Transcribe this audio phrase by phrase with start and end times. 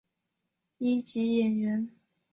[0.79, 1.87] 一级演员。